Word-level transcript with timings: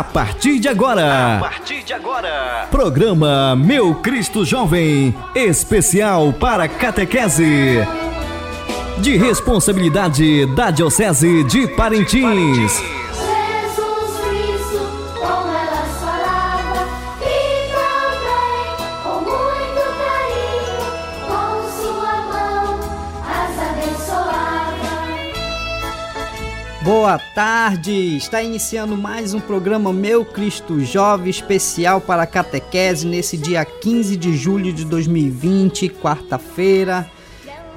A 0.00 0.02
partir 0.02 0.58
de 0.58 0.66
agora. 0.66 1.36
A 1.36 1.40
partir 1.40 1.82
de 1.82 1.92
agora. 1.92 2.66
Programa 2.70 3.54
Meu 3.54 3.96
Cristo 3.96 4.46
Jovem, 4.46 5.14
especial 5.34 6.32
para 6.32 6.66
catequese. 6.66 7.86
De 8.96 9.18
responsabilidade 9.18 10.46
da 10.54 10.70
Diocese 10.70 11.44
de 11.44 11.68
Parintins. 11.68 12.82
Boa 27.10 27.18
tarde! 27.18 28.16
Está 28.16 28.40
iniciando 28.40 28.96
mais 28.96 29.34
um 29.34 29.40
programa 29.40 29.92
Meu 29.92 30.24
Cristo 30.24 30.78
Jovem 30.84 31.28
especial 31.28 32.00
para 32.00 32.22
a 32.22 32.26
catequese 32.26 33.04
nesse 33.04 33.36
dia 33.36 33.64
15 33.64 34.16
de 34.16 34.36
julho 34.36 34.72
de 34.72 34.84
2020, 34.84 35.88
quarta-feira. 35.88 37.10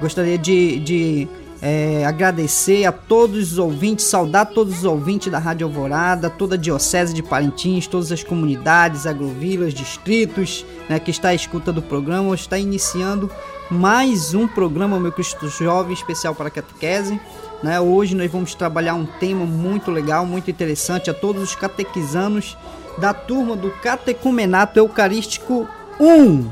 Gostaria 0.00 0.38
de, 0.38 0.78
de 0.78 1.28
é, 1.60 2.04
agradecer 2.06 2.84
a 2.84 2.92
todos 2.92 3.50
os 3.50 3.58
ouvintes, 3.58 4.04
saudar 4.04 4.46
todos 4.46 4.78
os 4.78 4.84
ouvintes 4.84 5.32
da 5.32 5.40
Rádio 5.40 5.66
Alvorada, 5.66 6.30
toda 6.30 6.54
a 6.54 6.58
Diocese 6.58 7.12
de 7.12 7.20
Parintins, 7.20 7.88
todas 7.88 8.12
as 8.12 8.22
comunidades, 8.22 9.04
agrovilas, 9.04 9.74
distritos 9.74 10.64
né, 10.88 11.00
que 11.00 11.10
está 11.10 11.30
à 11.30 11.34
escuta 11.34 11.72
do 11.72 11.82
programa. 11.82 12.32
Está 12.36 12.56
iniciando 12.56 13.28
mais 13.68 14.32
um 14.32 14.46
programa 14.46 15.00
Meu 15.00 15.10
Cristo 15.10 15.48
Jovem 15.48 15.92
especial 15.92 16.36
para 16.36 16.46
a 16.46 16.52
catequese. 16.52 17.20
Né? 17.64 17.80
Hoje 17.80 18.14
nós 18.14 18.30
vamos 18.30 18.54
trabalhar 18.54 18.94
um 18.94 19.06
tema 19.06 19.46
muito 19.46 19.90
legal, 19.90 20.26
muito 20.26 20.50
interessante 20.50 21.08
a 21.08 21.14
todos 21.14 21.42
os 21.42 21.54
catequizanos 21.56 22.58
da 22.98 23.14
turma 23.14 23.56
do 23.56 23.70
Catecumenato 23.70 24.78
Eucarístico 24.78 25.66
1. 25.98 26.50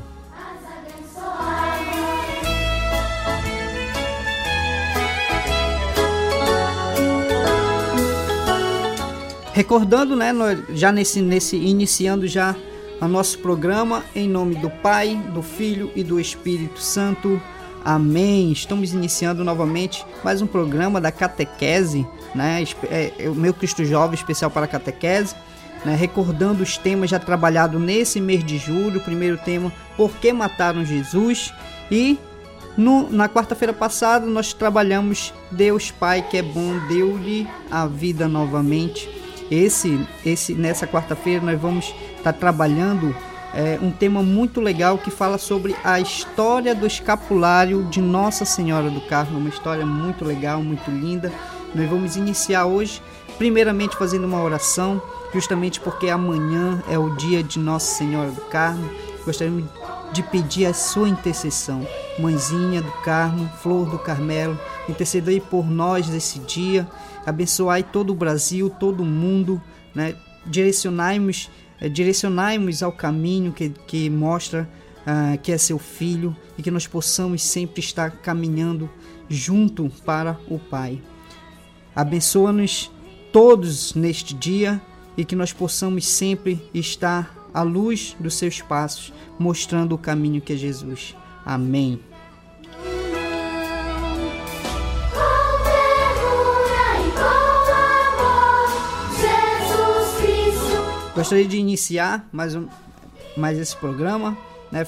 Recordando, 9.52 10.16
né, 10.16 10.32
já 10.70 10.90
nesse, 10.90 11.20
nesse 11.20 11.58
iniciando 11.58 12.26
já 12.26 12.56
o 12.98 13.06
nosso 13.06 13.38
programa 13.40 14.02
em 14.16 14.26
nome 14.26 14.54
do 14.54 14.70
Pai, 14.70 15.14
do 15.34 15.42
Filho 15.42 15.92
e 15.94 16.02
do 16.02 16.18
Espírito 16.18 16.80
Santo. 16.80 17.38
Amém. 17.84 18.52
Estamos 18.52 18.92
iniciando 18.92 19.42
novamente 19.42 20.06
mais 20.22 20.40
um 20.40 20.46
programa 20.46 21.00
da 21.00 21.10
catequese, 21.10 22.06
né? 22.32 22.62
É, 22.88 23.12
é, 23.18 23.28
o 23.28 23.34
meu 23.34 23.52
Cristo 23.52 23.84
Jovem 23.84 24.14
especial 24.14 24.52
para 24.52 24.66
a 24.66 24.68
catequese, 24.68 25.34
né? 25.84 25.96
recordando 25.96 26.62
os 26.62 26.78
temas 26.78 27.10
já 27.10 27.18
trabalhados 27.18 27.80
nesse 27.80 28.20
mês 28.20 28.44
de 28.44 28.56
julho. 28.56 29.00
O 29.00 29.04
primeiro 29.04 29.36
tema, 29.36 29.72
por 29.96 30.12
que 30.12 30.32
mataram 30.32 30.84
Jesus? 30.84 31.52
E 31.90 32.20
no, 32.76 33.10
na 33.10 33.28
quarta-feira 33.28 33.72
passada 33.72 34.26
nós 34.26 34.52
trabalhamos 34.52 35.34
Deus 35.50 35.90
Pai 35.90 36.22
que 36.22 36.36
é 36.36 36.42
bom, 36.42 36.78
deu-lhe 36.86 37.48
a 37.68 37.86
vida 37.86 38.28
novamente. 38.28 39.08
Esse, 39.50 40.00
esse 40.24 40.54
nessa 40.54 40.86
quarta-feira 40.86 41.44
nós 41.44 41.60
vamos 41.60 41.86
estar 42.16 42.32
tá 42.32 42.32
trabalhando 42.32 43.12
é, 43.54 43.78
um 43.82 43.90
tema 43.90 44.22
muito 44.22 44.60
legal 44.60 44.98
que 44.98 45.10
fala 45.10 45.36
sobre 45.36 45.76
a 45.84 46.00
história 46.00 46.74
do 46.74 46.86
escapulário 46.86 47.84
de 47.84 48.00
Nossa 48.00 48.44
Senhora 48.44 48.90
do 48.90 49.00
Carmo, 49.02 49.38
uma 49.38 49.48
história 49.48 49.84
muito 49.84 50.24
legal, 50.24 50.62
muito 50.62 50.90
linda. 50.90 51.30
Nós 51.74 51.88
vamos 51.88 52.16
iniciar 52.16 52.66
hoje, 52.66 53.02
primeiramente 53.36 53.96
fazendo 53.96 54.26
uma 54.26 54.42
oração, 54.42 55.02
justamente 55.34 55.80
porque 55.80 56.08
amanhã 56.08 56.82
é 56.88 56.98
o 56.98 57.14
dia 57.16 57.42
de 57.42 57.58
Nossa 57.58 57.94
Senhora 57.96 58.30
do 58.30 58.40
Carmo. 58.42 58.88
Gostaríamos 59.24 59.64
de 60.12 60.22
pedir 60.22 60.66
a 60.66 60.74
sua 60.74 61.08
intercessão, 61.08 61.86
Mãezinha 62.18 62.82
do 62.82 62.92
Carmo, 63.02 63.48
Flor 63.62 63.88
do 63.88 63.98
Carmelo, 63.98 64.58
intercedei 64.88 65.40
por 65.40 65.64
nós 65.64 66.06
nesse 66.08 66.38
dia, 66.40 66.86
abençoai 67.24 67.82
todo 67.82 68.10
o 68.10 68.14
Brasil, 68.14 68.68
todo 68.68 69.02
o 69.02 69.06
mundo, 69.06 69.60
né? 69.94 70.14
direcionai-nos 70.44 71.48
é, 71.48 71.61
direcionai-nos 71.88 72.82
ao 72.82 72.92
caminho 72.92 73.52
que, 73.52 73.70
que 73.86 74.08
mostra 74.10 74.68
uh, 75.02 75.38
que 75.38 75.52
é 75.52 75.58
seu 75.58 75.78
filho 75.78 76.36
e 76.56 76.62
que 76.62 76.70
nós 76.70 76.86
possamos 76.86 77.42
sempre 77.42 77.80
estar 77.80 78.10
caminhando 78.10 78.88
junto 79.28 79.90
para 80.04 80.38
o 80.48 80.58
Pai. 80.58 81.00
Abençoa-nos 81.94 82.90
todos 83.32 83.94
neste 83.94 84.34
dia 84.34 84.80
e 85.16 85.24
que 85.24 85.36
nós 85.36 85.52
possamos 85.52 86.06
sempre 86.06 86.60
estar 86.72 87.36
à 87.52 87.62
luz 87.62 88.16
dos 88.18 88.34
seus 88.34 88.60
passos, 88.60 89.12
mostrando 89.38 89.94
o 89.94 89.98
caminho 89.98 90.40
que 90.40 90.52
é 90.52 90.56
Jesus. 90.56 91.14
Amém. 91.44 92.11
Gostaria 101.22 101.46
de 101.46 101.56
iniciar 101.56 102.28
mais, 102.32 102.56
um, 102.56 102.66
mais 103.36 103.56
esse 103.56 103.76
programa, 103.76 104.36
né, 104.72 104.84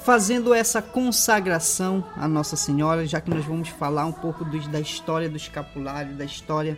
fazendo 0.00 0.52
essa 0.52 0.82
consagração 0.82 2.04
à 2.16 2.26
Nossa 2.26 2.56
Senhora, 2.56 3.06
já 3.06 3.20
que 3.20 3.30
nós 3.30 3.44
vamos 3.44 3.68
falar 3.68 4.06
um 4.06 4.12
pouco 4.12 4.44
da 4.44 4.80
história 4.80 5.28
do 5.28 5.36
escapulário, 5.36 6.16
da 6.16 6.24
história 6.24 6.76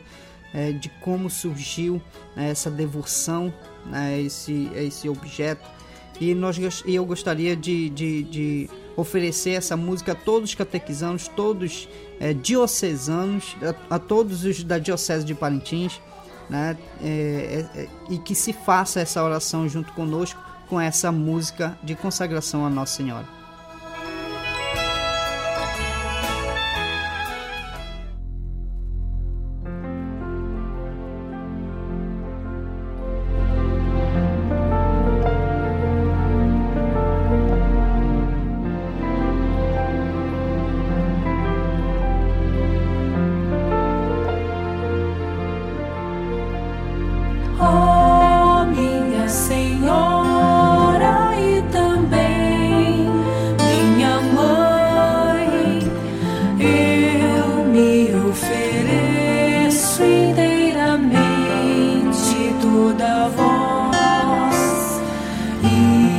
é, 0.53 0.71
de 0.71 0.91
como 1.01 1.31
surgiu 1.31 1.99
né, 2.37 2.51
essa 2.51 2.71
devoção 2.71 3.51
né, 3.87 4.17
a, 4.17 4.19
esse, 4.19 4.71
esse 4.75 5.09
objeto. 5.09 5.67
E 6.21 6.35
nós, 6.35 6.59
eu 6.85 7.07
gostaria 7.07 7.57
de, 7.57 7.89
de, 7.89 8.23
de 8.23 8.71
oferecer 8.99 9.53
essa 9.53 9.79
música 9.79 10.13
a 10.13 10.15
todos 10.15 10.51
os 10.51 10.55
catequizanos, 10.55 11.27
todos 11.27 11.89
é, 12.21 12.35
diocesanos, 12.35 13.57
a, 13.89 13.95
a 13.95 13.99
todos 13.99 14.45
os 14.45 14.63
da 14.63 14.79
Diocese 14.79 15.25
de 15.25 15.35
Parintins, 15.35 15.99
né? 16.49 16.77
É, 17.03 17.67
é, 17.75 17.81
é, 17.81 17.89
e 18.11 18.19
que 18.19 18.35
se 18.35 18.53
faça 18.53 19.01
essa 19.01 19.23
oração 19.23 19.69
junto 19.69 19.93
conosco 19.93 20.41
com 20.69 20.81
essa 20.81 21.13
música 21.13 21.77
de 21.83 21.95
consagração 21.95 22.65
à 22.65 22.71
Nossa 22.71 22.97
Senhora. 22.97 23.42
Coisa 65.63 66.12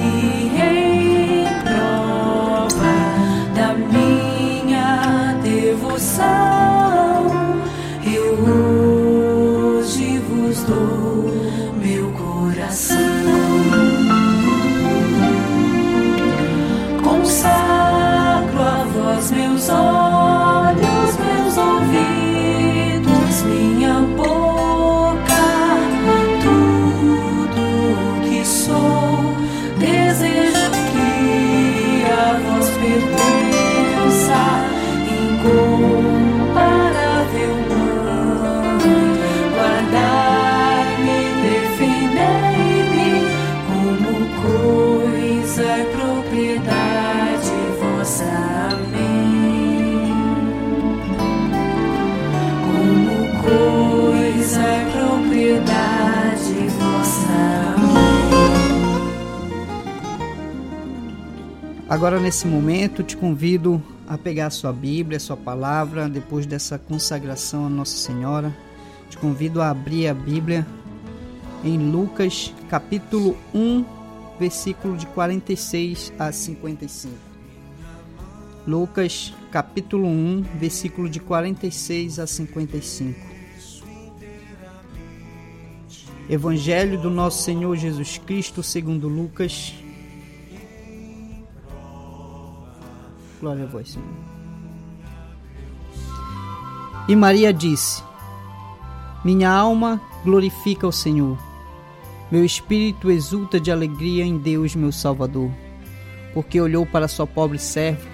Agora, 61.94 62.20
nesse 62.20 62.48
momento, 62.48 63.04
te 63.04 63.16
convido 63.16 63.80
a 64.08 64.18
pegar 64.18 64.48
a 64.48 64.50
sua 64.50 64.74
Bíblia, 64.74 65.18
a 65.18 65.20
sua 65.20 65.38
palavra, 65.38 66.10
depois 66.10 66.44
dessa 66.44 66.80
consagração 66.80 67.68
a 67.68 67.70
Nossa 67.70 67.96
Senhora. 67.96 68.52
Te 69.12 69.16
convido 69.20 69.62
a 69.62 69.70
abrir 69.70 70.08
a 70.08 70.14
Bíblia 70.16 70.66
em 71.64 71.78
Lucas, 71.92 72.52
capítulo 72.68 73.38
1, 73.54 73.86
versículo 74.40 74.98
de 74.98 75.06
46 75.06 76.12
a 76.18 76.32
55. 76.32 77.14
Lucas, 78.66 79.32
capítulo 79.52 80.08
1, 80.08 80.46
versículo 80.60 81.08
de 81.08 81.20
46 81.20 82.18
a 82.18 82.26
55. 82.26 83.20
Evangelho 86.28 87.00
do 87.00 87.12
nosso 87.12 87.44
Senhor 87.44 87.78
Jesus 87.78 88.18
Cristo, 88.18 88.64
segundo 88.64 89.08
Lucas, 89.08 89.76
Glória 93.44 93.66
a 93.66 93.68
vós. 93.68 94.00
E 97.10 97.14
Maria 97.14 97.52
disse: 97.52 98.02
Minha 99.22 99.52
alma 99.52 100.02
glorifica 100.24 100.88
o 100.88 100.94
Senhor. 100.94 101.38
Meu 102.32 102.46
espírito 102.46 103.12
exulta 103.12 103.60
de 103.60 103.70
alegria 103.70 104.24
em 104.24 104.38
Deus, 104.38 104.78
meu 104.78 104.94
Salvador, 104.94 105.52
porque 106.34 106.62
olhou 106.62 106.86
para 106.86 107.10
sua 107.10 107.28
pobre 107.28 107.60
serva. 107.60 108.08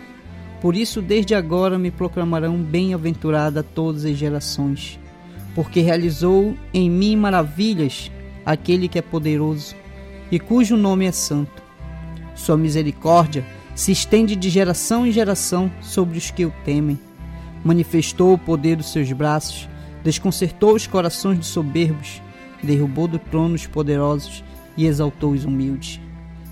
Por 0.64 0.76
isso, 0.76 1.00
desde 1.00 1.36
agora 1.36 1.78
me 1.78 1.92
proclamarão 1.92 2.58
bem-aventurada 2.58 3.62
todas 3.62 4.06
as 4.06 4.18
gerações, 4.18 5.00
porque 5.54 5.82
realizou 5.82 6.58
em 6.74 6.90
mim 6.90 7.16
maravilhas 7.16 8.12
aquele 8.44 8.88
que 8.88 8.98
é 8.98 9.02
poderoso 9.04 9.76
e 10.32 10.40
cujo 10.40 10.76
nome 10.76 11.06
é 11.06 11.12
santo. 11.12 11.62
Sua 12.34 12.58
misericórdia 12.58 13.46
se 13.80 13.94
estende 13.94 14.36
de 14.36 14.50
geração 14.50 15.08
em 15.08 15.12
geração 15.12 15.72
sobre 15.80 16.18
os 16.18 16.30
que 16.30 16.46
o 16.46 16.54
temem. 16.66 17.00
Manifestou 17.64 18.34
o 18.34 18.38
poder 18.38 18.76
dos 18.76 18.92
seus 18.92 19.10
braços, 19.14 19.70
desconcertou 20.04 20.76
os 20.76 20.86
corações 20.86 21.38
dos 21.38 21.48
soberbos, 21.48 22.22
derrubou 22.62 23.08
do 23.08 23.18
trono 23.18 23.56
os 23.56 23.66
poderosos 23.66 24.44
e 24.76 24.86
exaltou 24.86 25.32
os 25.32 25.46
humildes. 25.46 25.98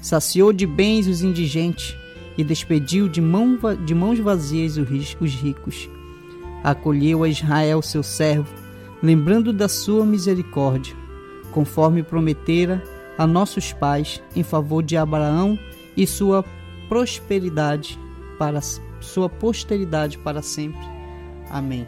Saciou 0.02 0.54
de 0.54 0.66
bens 0.66 1.06
os 1.06 1.22
indigentes 1.22 1.98
e 2.38 2.46
despediu 2.46 3.10
de, 3.10 3.20
mão, 3.20 3.60
de 3.86 3.94
mãos 3.94 4.18
vazias 4.20 4.78
os 4.78 5.36
ricos. 5.36 5.90
Acolheu 6.64 7.26
a 7.26 7.28
Israel, 7.28 7.82
seu 7.82 8.04
servo, 8.04 8.56
lembrando 9.04 9.52
da 9.52 9.68
sua 9.68 10.06
misericórdia, 10.06 10.96
conforme 11.52 12.04
prometera 12.04 12.82
a 13.18 13.28
nossos 13.28 13.74
pais 13.74 14.24
em 14.34 14.44
favor 14.44 14.82
de 14.82 14.96
Abraão 14.96 15.60
e 15.98 16.08
sua 16.08 16.46
prosperidade 16.88 18.00
para 18.38 18.62
sua 19.02 19.30
posteridade 19.30 20.18
para 20.18 20.42
sempre. 20.42 20.86
Amém. 21.50 21.88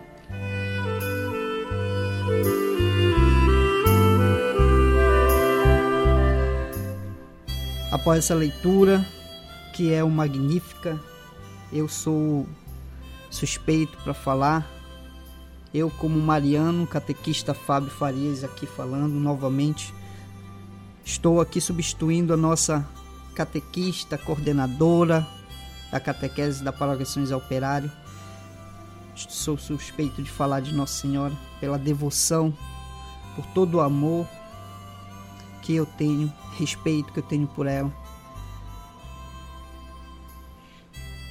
Após 7.92 8.20
essa 8.20 8.36
leitura, 8.36 9.06
que 9.76 9.92
é 9.92 10.04
o 10.04 10.10
magnífica, 10.10 11.00
eu 11.74 11.88
sou 11.88 12.48
suspeito 13.30 13.98
para 14.04 14.14
falar. 14.14 14.70
Eu, 15.74 15.90
como 15.92 16.20
Mariano, 16.20 16.88
catequista 16.88 17.54
Fábio 17.54 17.90
Farias, 17.90 18.44
aqui 18.44 18.66
falando 18.66 19.14
novamente, 19.14 19.94
estou 21.04 21.42
aqui 21.42 21.60
substituindo 21.60 22.34
a 22.34 22.38
nossa 22.38 22.88
catequista, 23.40 24.18
coordenadora 24.18 25.26
da 25.90 25.98
catequese 25.98 26.62
da 26.62 26.74
Paróquia 26.74 27.06
São 27.06 27.24
José 27.24 27.34
Operário. 27.34 27.90
Sou 29.16 29.58
suspeito 29.58 30.22
de 30.22 30.30
falar 30.30 30.60
de 30.60 30.74
Nossa 30.74 31.00
Senhora 31.00 31.34
pela 31.58 31.78
devoção, 31.78 32.54
por 33.38 33.46
todo 33.54 33.76
o 33.76 33.80
amor 33.80 34.28
que 35.62 35.74
eu 35.74 35.86
tenho, 35.86 36.30
respeito 36.58 37.14
que 37.14 37.20
eu 37.20 37.24
tenho 37.24 37.48
por 37.48 37.66
ela. 37.66 37.90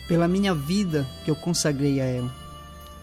Pela 0.09 0.27
minha 0.27 0.55
vida 0.55 1.07
que 1.27 1.31
eu 1.31 1.37
consagrei 1.37 2.01
a 2.01 2.05
ela. 2.07 2.35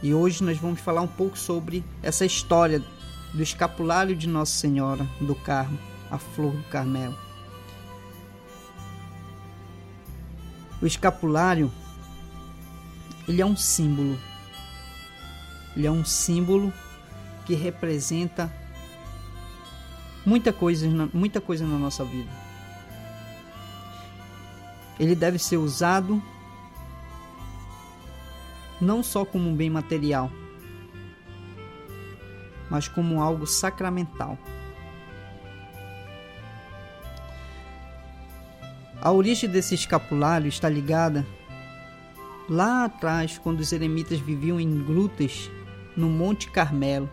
E 0.01 0.15
hoje 0.15 0.43
nós 0.43 0.57
vamos 0.57 0.81
falar 0.81 1.01
um 1.01 1.07
pouco 1.07 1.37
sobre 1.37 1.83
essa 2.01 2.25
história 2.25 2.83
do 3.31 3.43
escapulário 3.43 4.15
de 4.15 4.27
Nossa 4.27 4.53
Senhora 4.53 5.07
do 5.21 5.35
Carmo, 5.35 5.77
a 6.09 6.17
Flor 6.17 6.53
do 6.53 6.63
Carmelo. 6.63 7.15
O 10.85 10.87
escapulário 10.87 11.71
ele 13.27 13.41
é 13.41 13.45
um 13.45 13.57
símbolo. 13.57 14.19
Ele 15.75 15.87
é 15.87 15.89
um 15.89 16.05
símbolo 16.05 16.71
que 17.43 17.55
representa 17.55 18.53
muita 20.23 20.53
coisa, 20.53 20.87
muita 21.11 21.41
coisa 21.41 21.65
na 21.65 21.79
nossa 21.79 22.05
vida. 22.05 22.29
Ele 24.99 25.15
deve 25.15 25.39
ser 25.39 25.57
usado 25.57 26.21
não 28.79 29.01
só 29.01 29.25
como 29.25 29.49
um 29.49 29.55
bem 29.55 29.71
material, 29.71 30.29
mas 32.69 32.87
como 32.87 33.23
algo 33.23 33.47
sacramental. 33.47 34.37
A 39.05 39.11
origem 39.11 39.47
desse 39.47 39.75
escapulário 39.75 40.47
está 40.47 40.67
ligada 40.67 41.23
lá 42.49 42.85
atrás, 42.85 43.37
quando 43.37 43.59
os 43.59 43.71
eremitas 43.71 44.17
viviam 44.19 44.59
em 44.59 44.83
grutas 44.83 45.47
no 45.95 46.09
Monte 46.09 46.49
Carmelo. 46.49 47.07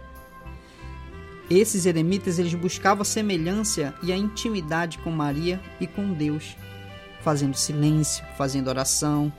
Esses 1.50 1.84
eremitas 1.84 2.38
eles 2.38 2.54
buscavam 2.54 3.02
a 3.02 3.04
semelhança 3.04 3.94
e 4.02 4.10
a 4.10 4.16
intimidade 4.16 4.96
com 5.00 5.10
Maria 5.10 5.60
e 5.78 5.86
com 5.86 6.14
Deus, 6.14 6.56
fazendo 7.20 7.58
silêncio, 7.58 8.24
fazendo 8.38 8.68
oração. 8.68 9.30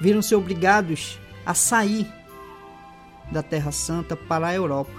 Viram-se 0.00 0.34
obrigados 0.34 1.20
a 1.46 1.54
sair 1.54 2.12
da 3.30 3.44
Terra 3.44 3.70
Santa 3.70 4.16
para 4.16 4.48
a 4.48 4.54
Europa. 4.54 4.90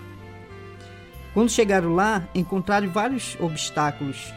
Quando 1.33 1.51
chegaram 1.51 1.93
lá, 1.93 2.25
encontraram 2.33 2.89
vários 2.89 3.35
obstáculos 3.41 4.31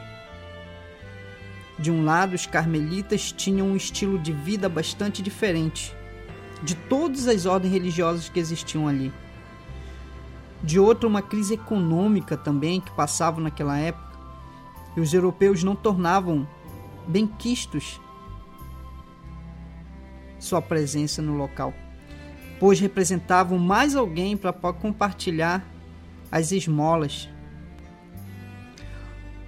de 1.79 1.91
um 1.91 2.05
lado, 2.05 2.35
os 2.35 2.47
carmelitas 2.47 3.31
tinham 3.31 3.69
um 3.69 3.77
estilo 3.77 4.19
de 4.19 4.33
vida 4.33 4.69
bastante 4.69 5.23
diferente 5.23 5.95
de 6.63 6.75
todas 6.75 7.29
as 7.29 7.45
ordens 7.47 7.73
religiosas 7.73 8.29
que 8.29 8.41
existiam 8.41 8.89
ali. 8.89 9.13
De 10.63 10.81
outro, 10.81 11.09
uma 11.09 11.23
crise 11.23 11.55
econômica 11.55 12.37
também 12.37 12.81
que 12.81 12.91
passava 12.93 13.41
naquela 13.41 13.79
época, 13.79 14.07
e 14.97 15.01
os 15.01 15.13
europeus 15.13 15.63
não 15.63 15.77
tornavam 15.77 16.49
benquistos 17.07 18.01
sua 20.39 20.63
presença 20.63 21.21
no 21.21 21.37
local, 21.37 21.75
pois 22.59 22.81
representavam 22.81 23.59
mais 23.59 23.95
alguém 23.95 24.37
para 24.37 24.53
compartilhar 24.53 25.65
as 26.33 26.53
esmolas. 26.53 27.29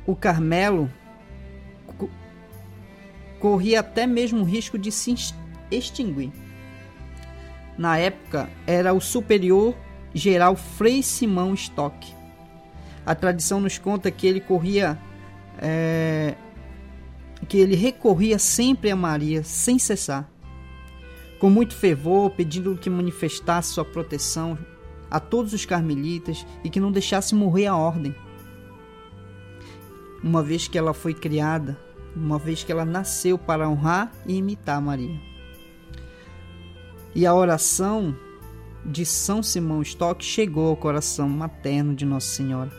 O 0.06 0.14
Carmelo 0.14 0.90
corria 3.40 3.80
até 3.80 4.06
mesmo 4.06 4.40
o 4.40 4.44
risco 4.44 4.78
de 4.78 4.90
se 4.90 5.14
extinguir. 5.70 6.32
Na 7.76 7.96
época, 7.96 8.50
era 8.66 8.92
o 8.92 9.00
superior 9.00 9.74
geral 10.12 10.56
Frei 10.56 11.02
Simão 11.02 11.54
Stock. 11.54 12.14
A 13.06 13.14
tradição 13.14 13.60
nos 13.60 13.78
conta 13.78 14.10
que 14.10 14.26
ele 14.26 14.40
corria, 14.40 14.98
é, 15.58 16.34
que 17.48 17.58
ele 17.58 17.76
recorria 17.76 18.38
sempre 18.38 18.90
a 18.90 18.96
Maria 18.96 19.42
sem 19.44 19.78
cessar, 19.78 20.28
com 21.38 21.48
muito 21.48 21.74
fervor, 21.74 22.30
pedindo 22.30 22.76
que 22.76 22.90
manifestasse 22.90 23.72
sua 23.72 23.84
proteção 23.84 24.58
a 25.10 25.20
todos 25.20 25.52
os 25.52 25.64
carmelitas 25.64 26.44
e 26.64 26.68
que 26.68 26.80
não 26.80 26.92
deixasse 26.92 27.34
morrer 27.34 27.66
a 27.66 27.76
ordem. 27.76 28.14
Uma 30.22 30.42
vez 30.42 30.66
que 30.66 30.76
ela 30.76 30.92
foi 30.92 31.14
criada 31.14 31.78
uma 32.18 32.38
vez 32.38 32.64
que 32.64 32.72
ela 32.72 32.84
nasceu 32.84 33.38
para 33.38 33.68
honrar 33.68 34.12
e 34.26 34.34
imitar 34.36 34.80
Maria. 34.80 35.18
E 37.14 37.26
a 37.26 37.34
oração 37.34 38.16
de 38.84 39.04
São 39.04 39.42
Simão 39.42 39.82
Stock 39.82 40.24
chegou 40.24 40.68
ao 40.68 40.76
coração 40.76 41.28
materno 41.28 41.94
de 41.94 42.04
Nossa 42.04 42.28
Senhora. 42.28 42.70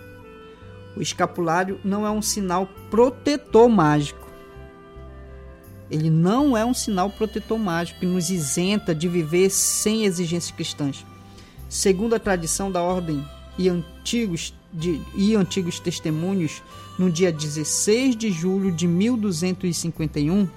O 0.96 1.02
escapulário 1.02 1.80
não 1.84 2.06
é 2.06 2.12
um 2.12 2.22
sinal 2.22 2.68
protetor 2.90 3.70
mágico. 3.70 4.28
Ele 5.90 6.10
não 6.10 6.56
é 6.56 6.64
um 6.64 6.74
sinal 6.74 7.10
protetor 7.10 7.58
mágico 7.58 8.00
que 8.02 8.06
nos 8.06 8.30
isenta 8.30 8.94
de 8.94 9.08
viver 9.08 9.50
sem 9.50 10.06
exigências 10.06 10.56
cristãs. 10.56 11.06
Segundo 11.68 12.16
a 12.16 12.20
tradição 12.20 12.72
da 12.72 12.82
ordem 12.82 13.24
e 13.60 13.68
Antigos, 13.68 14.54
de, 14.72 15.02
e 15.14 15.36
Antigos 15.36 15.82
Testemunhos, 15.82 16.64
no 16.98 17.12
dia 17.12 17.30
16 17.30 18.16
de 18.16 18.32
julho 18.32 18.72
de 18.72 18.88
1251, 18.88 20.48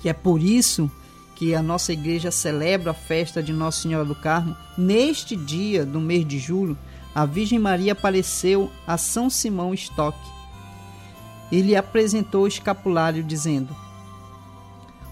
que 0.00 0.08
é 0.08 0.12
por 0.12 0.40
isso 0.40 0.88
que 1.34 1.56
a 1.56 1.62
nossa 1.62 1.92
igreja 1.92 2.30
celebra 2.30 2.92
a 2.92 2.94
festa 2.94 3.42
de 3.42 3.52
Nossa 3.52 3.82
Senhora 3.82 4.04
do 4.04 4.14
Carmo, 4.14 4.56
neste 4.76 5.34
dia 5.34 5.84
do 5.84 6.00
mês 6.00 6.24
de 6.24 6.38
julho, 6.38 6.78
a 7.12 7.26
Virgem 7.26 7.58
Maria 7.58 7.92
apareceu 7.92 8.70
a 8.86 8.96
São 8.96 9.28
Simão 9.28 9.74
Stock. 9.74 10.16
E 11.50 11.60
lhe 11.60 11.74
apresentou 11.74 12.44
o 12.44 12.48
escapulário, 12.48 13.24
dizendo: 13.24 13.74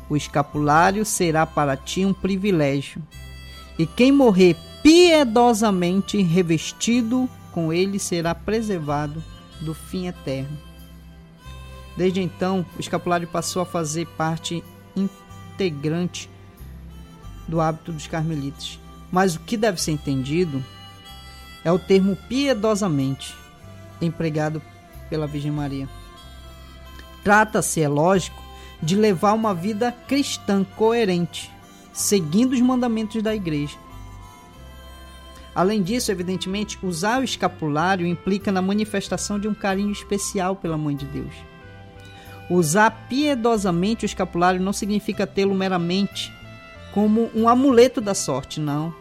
O 0.09 0.17
escapulário 0.17 1.05
será 1.05 1.47
para 1.47 1.77
ti 1.77 2.05
um 2.05 2.13
privilégio, 2.13 3.03
e 3.77 3.87
quem 3.87 4.13
morrer 4.13 4.57
piedosamente 4.87 6.23
revestido 6.23 7.29
com 7.51 7.73
ele 7.73 7.99
será 7.99 8.33
preservado 8.37 9.21
do 9.61 9.75
fim 9.75 10.07
eterno. 10.07 10.57
Desde 11.97 12.23
então, 12.23 12.65
o 12.77 12.81
escapulário 12.81 13.27
passou 13.27 13.63
a 13.63 13.67
fazer 13.67 14.07
parte 14.17 14.63
integrante 14.95 16.31
do 17.49 17.61
hábito 17.61 17.91
dos 17.91 18.07
carmelitas. 18.07 18.79
Mas 19.11 19.35
o 19.35 19.41
que 19.41 19.57
deve 19.57 19.83
ser 19.83 19.91
entendido 19.91 20.65
é 21.65 21.73
o 21.73 21.81
termo 21.81 22.17
piedosamente 22.29 23.35
empregado 24.01 24.63
pela 25.11 25.27
Virgem 25.27 25.51
Maria. 25.51 25.89
Trata-se, 27.25 27.83
é 27.83 27.89
lógico, 27.89 28.41
de 28.81 28.95
levar 28.95 29.33
uma 29.33 29.53
vida 29.53 29.91
cristã 29.91 30.63
coerente, 30.77 31.51
seguindo 31.93 32.53
os 32.53 32.61
mandamentos 32.61 33.21
da 33.21 33.35
igreja. 33.35 33.85
Além 35.57 35.83
disso, 35.83 36.13
evidentemente, 36.13 36.79
usar 36.83 37.19
o 37.19 37.25
escapulário 37.25 38.07
implica 38.07 38.53
na 38.53 38.61
manifestação 38.61 39.41
de 39.41 39.49
um 39.49 39.55
carinho 39.55 39.91
especial 39.91 40.55
pela 40.55 40.77
Mãe 40.77 40.95
de 40.95 41.07
Deus. 41.07 41.33
Usar 42.51 42.91
piedosamente 43.09 44.05
o 44.05 44.07
escapulário 44.07 44.61
não 44.61 44.75
significa 44.75 45.27
tê-lo 45.27 45.55
meramente 45.55 46.31
como 46.93 47.31
um 47.35 47.49
amuleto 47.49 48.03
da 48.03 48.15
sorte, 48.15 48.61
não. 48.61 48.95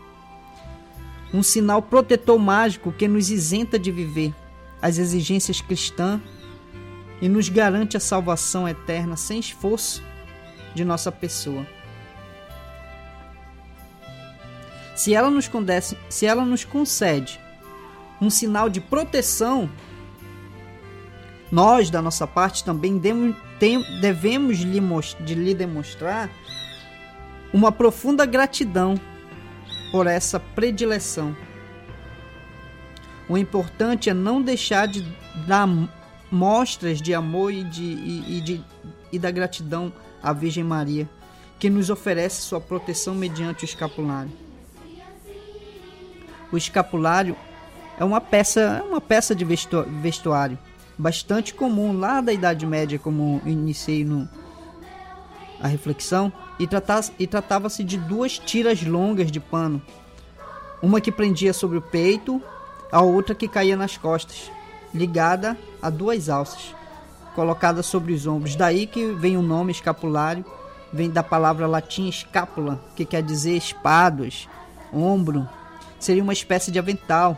Um 1.33 1.43
sinal 1.43 1.81
protetor 1.81 2.39
mágico 2.39 2.89
que 2.89 3.05
nos 3.05 3.29
isenta 3.29 3.77
de 3.77 3.91
viver 3.91 4.33
as 4.81 4.97
exigências 4.97 5.59
cristãs 5.59 6.21
e 7.21 7.27
nos 7.27 7.50
garante 7.50 7.97
a 7.97 8.00
salvação 8.00 8.65
eterna 8.65 9.17
sem 9.17 9.39
esforço 9.39 10.01
de 10.74 10.85
nossa 10.85 11.12
pessoa. 11.12 11.67
Se 14.96 15.14
ela 15.14 15.30
nos, 15.30 15.50
se 16.10 16.25
ela 16.25 16.46
nos 16.46 16.64
concede 16.64 17.40
um 18.22 18.30
sinal 18.30 18.70
de 18.70 18.80
proteção 18.80 19.70
nós, 21.52 21.90
da 21.90 22.02
nossa 22.02 22.25
parte, 22.25 22.64
também 22.64 22.98
devemos 22.98 24.60
lhe, 24.60 24.82
de 25.24 25.36
lhe 25.36 25.54
demonstrar 25.54 26.30
uma 27.54 27.72
profunda 27.72 28.25
gratidão 28.25 29.00
por 29.92 30.08
essa 30.08 30.40
predileção. 30.40 31.36
O 33.30 33.38
importante 33.38 34.10
é 34.10 34.14
não 34.14 34.42
deixar 34.42 34.88
de 34.88 35.02
dar 35.48 35.68
mostras 36.32 37.02
de 37.02 37.14
amor 37.14 37.54
e, 37.54 37.64
de, 37.64 37.84
e, 37.84 38.38
e, 38.38 38.42
de, 38.42 38.64
e 39.12 39.20
da 39.20 39.32
gratidão 39.32 39.94
à 40.22 40.34
Virgem 40.34 40.64
Maria, 40.64 41.08
que 41.60 41.70
nos 41.70 41.90
oferece 41.90 42.42
sua 42.42 42.60
proteção 42.60 43.16
mediante 43.16 43.64
o 43.64 43.66
escapulário. 43.66 44.45
O 46.52 46.58
escapulário 46.58 47.36
é 48.00 48.04
uma 48.04 48.22
peça, 48.22 48.62
é 48.62 48.82
uma 48.82 49.02
peça 49.02 49.36
de 49.36 49.46
vestuário 49.46 50.58
bastante 50.98 51.54
comum 51.54 51.98
lá 51.98 52.22
da 52.22 52.32
Idade 52.32 52.66
Média, 52.66 52.98
como 52.98 53.42
iniciei 53.46 54.06
no, 54.06 54.28
a 55.60 55.68
reflexão, 55.68 56.32
e, 56.60 56.68
e 57.20 57.28
tratava-se 57.28 57.84
de 57.84 57.98
duas 57.98 58.38
tiras 58.38 58.82
longas 58.84 59.32
de 59.32 59.40
pano, 59.40 59.82
uma 60.82 61.02
que 61.02 61.12
prendia 61.12 61.54
sobre 61.54 61.78
o 61.78 61.82
peito, 61.82 62.42
a 62.92 63.02
outra 63.02 63.36
que 63.36 63.48
caía 63.48 63.75
nas 63.75 63.98
costas, 63.98 64.52
ligada 64.94 65.58
a 65.82 65.90
duas 65.90 66.30
alças, 66.30 66.74
colocada 67.34 67.84
sobre 67.84 68.14
os 68.14 68.25
ombros. 68.25 68.56
Daí 68.56 68.88
que 68.88 69.12
vem 69.14 69.36
o 69.36 69.42
nome 69.42 69.72
escapulário, 69.72 70.46
vem 70.94 71.10
da 71.10 71.24
palavra 71.24 71.68
latim 71.68 72.08
escápula, 72.08 72.80
que 72.96 73.04
quer 73.04 73.22
dizer 73.22 73.58
espadas, 73.58 74.48
ombro. 74.94 75.48
Seria 76.00 76.24
uma 76.24 76.34
espécie 76.34 76.72
de 76.72 76.80
avental 76.80 77.38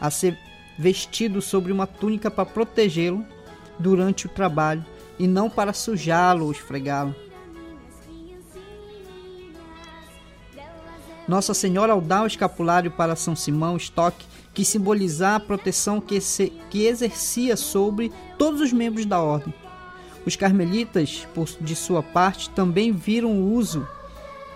a 0.00 0.10
ser 0.10 0.38
vestido 0.78 1.40
sobre 1.40 1.72
uma 1.72 1.86
túnica 1.86 2.30
para 2.30 2.44
protegê-lo 2.44 3.24
durante 3.78 4.26
o 4.26 4.28
trabalho 4.28 4.84
e 5.18 5.26
não 5.26 5.48
para 5.48 5.72
sujá-lo 5.72 6.44
ou 6.44 6.52
esfregá-lo. 6.52 7.14
Nossa 11.26 11.54
Senhora, 11.54 11.92
ao 11.92 12.00
dar 12.00 12.22
o 12.22 12.26
escapulário 12.26 12.90
para 12.90 13.16
São 13.16 13.34
Simão 13.34 13.76
Stock, 13.76 14.24
quis 14.54 14.68
simbolizar 14.68 15.34
a 15.34 15.40
proteção 15.40 16.00
que, 16.00 16.20
se, 16.20 16.52
que 16.70 16.86
exercia 16.86 17.56
sobre 17.56 18.12
todos 18.38 18.60
os 18.60 18.72
membros 18.72 19.04
da 19.04 19.20
ordem. 19.20 19.52
Os 20.24 20.36
carmelitas, 20.36 21.26
por, 21.34 21.46
de 21.60 21.74
sua 21.74 22.02
parte, 22.02 22.48
também 22.50 22.92
viram 22.92 23.32
o 23.32 23.54
uso 23.54 23.86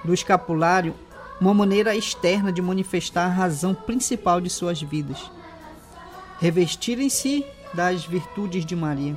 do 0.04 0.14
escapulário 0.14 0.94
uma 1.40 1.54
maneira 1.54 1.96
externa 1.96 2.52
de 2.52 2.60
manifestar 2.60 3.26
a 3.26 3.28
razão 3.28 3.74
principal 3.74 4.40
de 4.40 4.50
suas 4.50 4.80
vidas 4.82 5.30
revestirem-se 6.40 7.44
das 7.74 8.04
virtudes 8.04 8.64
de 8.64 8.74
Maria. 8.74 9.16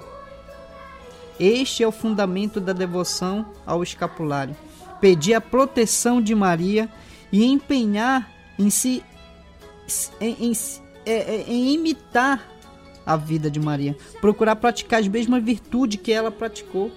Este 1.39 1.81
é 1.81 1.87
o 1.87 1.91
fundamento 1.91 2.59
da 2.59 2.73
devoção 2.73 3.45
ao 3.65 3.81
escapulário. 3.81 4.55
Pedir 4.99 5.33
a 5.33 5.41
proteção 5.41 6.21
de 6.21 6.35
Maria 6.35 6.89
e 7.31 7.45
empenhar 7.45 8.29
em 8.59 8.69
si 8.69 9.03
em, 10.19 10.51
em, 10.51 10.53
é, 11.05 11.13
é, 11.13 11.45
em 11.47 11.73
imitar 11.73 12.49
a 13.05 13.17
vida 13.17 13.49
de 13.49 13.59
Maria, 13.59 13.97
procurar 14.21 14.55
praticar 14.55 14.99
as 14.99 15.07
mesmas 15.07 15.43
virtudes 15.43 15.99
que 15.99 16.11
ela 16.11 16.31
praticou, 16.31 16.91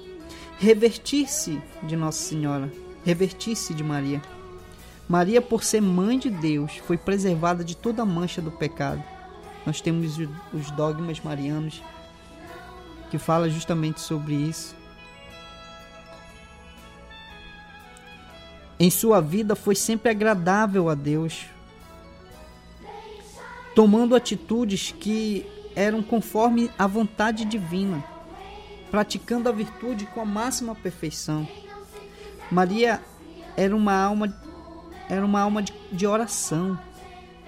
revertir-se 0.58 1.60
de 1.82 1.96
Nossa 1.96 2.22
Senhora, 2.22 2.70
revertir-se 3.04 3.74
de 3.74 3.82
Maria. 3.82 4.22
Maria, 5.08 5.40
por 5.40 5.62
ser 5.62 5.80
mãe 5.80 6.18
de 6.18 6.28
Deus, 6.28 6.78
foi 6.78 6.96
preservada 6.96 7.62
de 7.62 7.76
toda 7.76 8.04
mancha 8.04 8.42
do 8.42 8.50
pecado. 8.50 9.02
Nós 9.64 9.80
temos 9.80 10.18
os 10.52 10.70
dogmas 10.72 11.20
marianos 11.20 11.82
que 13.10 13.18
fala 13.18 13.48
justamente 13.48 14.00
sobre 14.00 14.34
isso. 14.34 14.74
Em 18.78 18.90
sua 18.90 19.20
vida 19.20 19.56
foi 19.56 19.74
sempre 19.74 20.10
agradável 20.10 20.88
a 20.90 20.94
Deus, 20.94 21.46
tomando 23.74 24.14
atitudes 24.14 24.92
que 24.92 25.46
eram 25.74 26.02
conforme 26.02 26.70
a 26.78 26.86
vontade 26.86 27.44
divina, 27.44 28.04
praticando 28.90 29.48
a 29.48 29.52
virtude 29.52 30.04
com 30.06 30.20
a 30.20 30.26
máxima 30.26 30.74
perfeição. 30.74 31.48
Maria 32.50 33.00
era 33.56 33.74
uma 33.74 33.94
alma 33.94 34.28
era 35.08 35.24
uma 35.24 35.40
alma 35.40 35.62
de, 35.62 35.72
de 35.92 36.06
oração. 36.06 36.78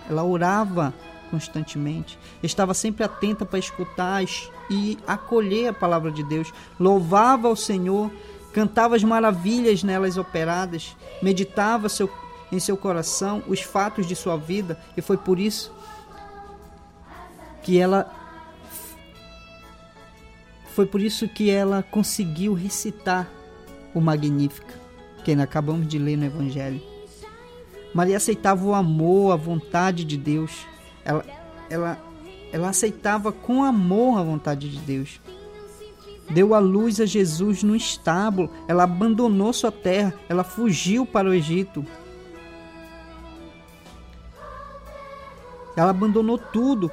Ela 0.09 0.25
orava 0.25 0.95
constantemente. 1.31 2.19
Estava 2.43 2.75
sempre 2.75 3.05
atenta 3.05 3.45
para 3.45 3.59
escutar 3.59 4.23
e 4.71 4.99
acolher 5.07 5.69
a 5.69 5.73
palavra 5.73 6.11
de 6.11 6.23
Deus. 6.23 6.53
Louvava 6.79 7.49
ao 7.49 7.57
Senhor, 7.57 8.11
cantava 8.53 8.97
as 8.97 9.05
maravilhas 9.05 9.83
nelas 9.83 10.17
operadas, 10.17 10.97
meditava 11.23 11.88
seu, 11.88 12.11
em 12.50 12.59
seu 12.59 12.77
coração 12.77 13.43
os 13.47 13.61
fatos 13.61 14.07
de 14.07 14.17
sua 14.17 14.37
vida 14.37 14.79
e 14.97 15.03
foi 15.03 15.17
por 15.17 15.38
isso 15.38 15.73
que 17.62 17.79
ela 17.79 18.15
foi 20.75 20.87
por 20.87 21.00
isso 21.00 21.27
que 21.29 21.50
ela 21.50 21.83
conseguiu 21.83 22.55
recitar 22.55 23.29
o 23.93 24.00
Magnífica, 24.00 24.75
que 25.25 25.33
acabamos 25.33 25.88
de 25.88 25.99
ler 25.99 26.17
no 26.17 26.25
Evangelho. 26.25 26.81
Maria 27.95 28.16
aceitava 28.16 28.64
o 28.64 28.75
amor, 28.75 29.33
a 29.33 29.37
vontade 29.37 30.04
de 30.04 30.16
Deus 30.16 30.66
ela, 31.09 31.25
ela, 31.71 31.99
ela 32.52 32.68
aceitava 32.68 33.33
com 33.33 33.64
amor 33.64 34.18
a 34.18 34.23
vontade 34.23 34.68
de 34.68 34.78
Deus. 34.78 35.18
Deu 36.28 36.54
a 36.54 36.59
luz 36.59 37.00
a 37.00 37.07
Jesus 37.07 37.62
no 37.62 37.75
estábulo. 37.75 38.50
Ela 38.68 38.83
abandonou 38.83 39.50
sua 39.54 39.73
terra. 39.73 40.12
Ela 40.28 40.45
fugiu 40.45 41.07
para 41.07 41.30
o 41.30 41.33
Egito. 41.33 41.83
Ela 45.75 45.90
abandonou 45.90 46.37
tudo. 46.37 46.90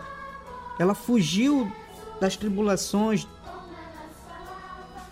Ela 0.80 0.96
fugiu 0.96 1.70
das 2.22 2.38
tribulações. 2.38 3.28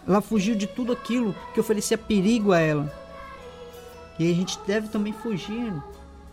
Ela 0.08 0.22
fugiu 0.22 0.56
de 0.56 0.68
tudo 0.68 0.94
aquilo 0.94 1.36
que 1.54 1.60
oferecia 1.60 1.98
perigo 1.98 2.54
a 2.54 2.60
ela. 2.60 3.03
E 4.20 4.30
a 4.30 4.34
gente 4.36 4.60
deve 4.66 4.88
também 4.88 5.14
fugir. 5.14 5.74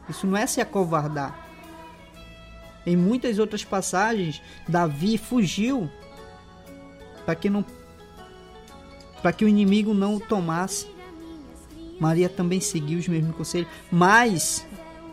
Isso 0.08 0.26
não 0.26 0.36
é 0.36 0.46
se 0.46 0.60
acovardar. 0.60 1.48
Em 2.86 2.96
muitas 2.96 3.38
outras 3.38 3.64
passagens, 3.64 4.42
Davi 4.68 5.18
fugiu 5.18 5.90
para 7.24 7.34
que 7.34 7.50
não 7.50 7.64
para 9.22 9.32
que 9.32 9.44
o 9.44 9.48
inimigo 9.48 9.92
não 9.92 10.16
o 10.16 10.20
tomasse. 10.20 10.86
Maria 12.00 12.28
também 12.28 12.60
seguiu 12.60 12.98
os 12.98 13.06
mesmos 13.06 13.36
conselhos, 13.36 13.68
mas 13.92 14.66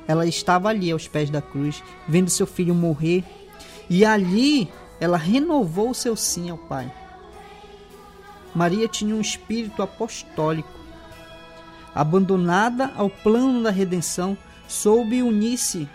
ela 0.08 0.26
estava 0.26 0.70
ali 0.70 0.90
aos 0.90 1.08
pés 1.08 1.30
da 1.30 1.42
cruz, 1.42 1.84
vendo 2.08 2.30
seu 2.30 2.48
filho 2.48 2.74
morrer, 2.74 3.26
e 3.90 4.06
ali 4.06 4.70
ela 5.00 5.18
renovou 5.18 5.90
o 5.90 5.94
seu 5.94 6.16
sim 6.16 6.50
ao 6.50 6.58
Pai. 6.58 6.90
Maria 8.56 8.88
tinha 8.88 9.14
um 9.14 9.22
espírito 9.22 9.84
apostólico. 9.84 10.77
Abandonada 11.98 12.92
ao 12.96 13.10
plano 13.10 13.64
da 13.64 13.72
redenção, 13.72 14.38
soube 14.68 15.24
unir-se 15.24 15.90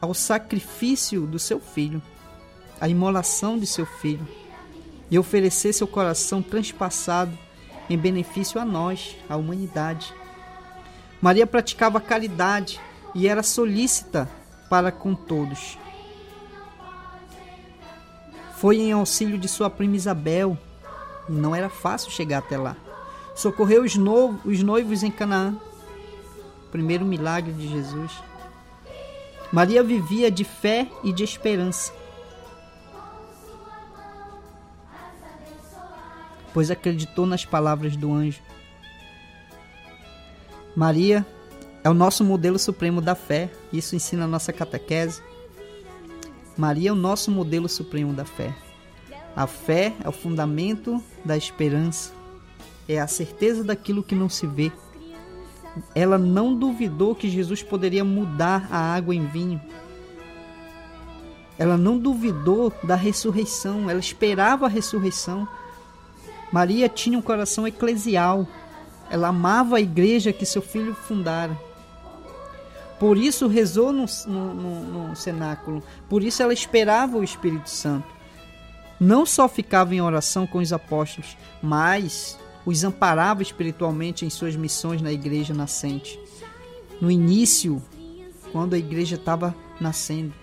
ao 0.00 0.14
sacrifício 0.14 1.26
do 1.26 1.36
seu 1.36 1.58
filho, 1.58 2.00
à 2.80 2.88
imolação 2.88 3.58
de 3.58 3.66
seu 3.66 3.84
filho, 3.84 4.24
e 5.10 5.18
oferecer 5.18 5.72
seu 5.72 5.88
coração 5.88 6.40
transpassado 6.40 7.36
em 7.90 7.98
benefício 7.98 8.60
a 8.60 8.64
nós, 8.64 9.16
a 9.28 9.34
humanidade. 9.34 10.14
Maria 11.20 11.44
praticava 11.44 12.00
caridade 12.00 12.80
e 13.16 13.26
era 13.26 13.42
solícita 13.42 14.30
para 14.70 14.92
com 14.92 15.12
todos. 15.12 15.76
Foi 18.58 18.76
em 18.76 18.92
auxílio 18.92 19.38
de 19.38 19.48
sua 19.48 19.68
prima 19.68 19.96
Isabel, 19.96 20.56
e 21.28 21.32
não 21.32 21.52
era 21.52 21.68
fácil 21.68 22.12
chegar 22.12 22.38
até 22.38 22.56
lá. 22.56 22.76
Socorreu 23.36 23.84
os, 23.84 23.94
no, 23.96 24.40
os 24.44 24.62
noivos 24.62 25.02
em 25.02 25.10
Canaã. 25.10 25.54
Primeiro 26.72 27.04
milagre 27.04 27.52
de 27.52 27.68
Jesus. 27.68 28.10
Maria 29.52 29.82
vivia 29.82 30.30
de 30.30 30.42
fé 30.42 30.88
e 31.04 31.12
de 31.12 31.22
esperança. 31.22 31.92
Pois 36.52 36.70
acreditou 36.70 37.26
nas 37.26 37.44
palavras 37.44 37.94
do 37.96 38.12
anjo. 38.12 38.40
Maria 40.74 41.24
é 41.84 41.90
o 41.90 41.94
nosso 41.94 42.24
modelo 42.24 42.58
supremo 42.58 43.00
da 43.00 43.14
fé. 43.14 43.50
Isso 43.72 43.94
ensina 43.94 44.24
a 44.24 44.28
nossa 44.28 44.52
catequese. 44.52 45.22
Maria 46.56 46.88
é 46.88 46.92
o 46.92 46.96
nosso 46.96 47.30
modelo 47.30 47.68
supremo 47.68 48.14
da 48.14 48.24
fé. 48.24 48.54
A 49.36 49.46
fé 49.46 49.94
é 50.02 50.08
o 50.08 50.12
fundamento 50.12 51.02
da 51.22 51.36
esperança, 51.36 52.10
é 52.88 53.00
a 53.00 53.06
certeza 53.06 53.64
daquilo 53.64 54.02
que 54.02 54.14
não 54.14 54.28
se 54.28 54.46
vê. 54.46 54.70
Ela 55.94 56.16
não 56.16 56.54
duvidou 56.54 57.14
que 57.14 57.28
Jesus 57.28 57.62
poderia 57.62 58.04
mudar 58.04 58.68
a 58.70 58.78
água 58.78 59.14
em 59.14 59.26
vinho. 59.26 59.60
Ela 61.58 61.76
não 61.76 61.98
duvidou 61.98 62.72
da 62.82 62.94
ressurreição, 62.94 63.88
ela 63.88 64.00
esperava 64.00 64.66
a 64.66 64.68
ressurreição. 64.68 65.48
Maria 66.52 66.88
tinha 66.88 67.18
um 67.18 67.22
coração 67.22 67.66
eclesial. 67.66 68.46
Ela 69.10 69.28
amava 69.28 69.76
a 69.76 69.80
igreja 69.80 70.32
que 70.32 70.44
seu 70.44 70.62
filho 70.62 70.94
fundara. 70.94 71.58
Por 72.98 73.16
isso 73.16 73.46
rezou 73.46 73.92
no, 73.92 74.06
no, 74.26 74.54
no, 74.54 75.08
no 75.08 75.16
cenáculo. 75.16 75.82
Por 76.08 76.22
isso 76.22 76.42
ela 76.42 76.52
esperava 76.52 77.18
o 77.18 77.24
Espírito 77.24 77.68
Santo. 77.68 78.08
Não 78.98 79.26
só 79.26 79.48
ficava 79.48 79.94
em 79.94 80.00
oração 80.00 80.46
com 80.46 80.58
os 80.58 80.72
apóstolos, 80.72 81.36
mas 81.62 82.38
os 82.66 82.82
amparava 82.82 83.42
espiritualmente 83.42 84.26
em 84.26 84.30
suas 84.30 84.56
missões 84.56 85.00
na 85.00 85.12
igreja 85.12 85.54
nascente. 85.54 86.18
No 87.00 87.08
início, 87.08 87.80
quando 88.50 88.74
a 88.74 88.78
igreja 88.78 89.14
estava 89.14 89.54
nascendo. 89.80 90.34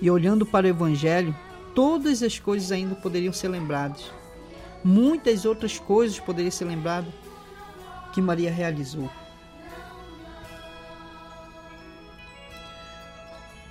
E 0.00 0.10
olhando 0.10 0.46
para 0.46 0.66
o 0.66 0.70
Evangelho, 0.70 1.36
todas 1.74 2.22
as 2.22 2.38
coisas 2.38 2.72
ainda 2.72 2.94
poderiam 2.94 3.32
ser 3.32 3.48
lembradas. 3.48 4.10
Muitas 4.82 5.44
outras 5.44 5.78
coisas 5.78 6.18
poderiam 6.18 6.50
ser 6.50 6.64
lembradas 6.64 7.12
que 8.14 8.22
Maria 8.22 8.50
realizou. 8.50 9.10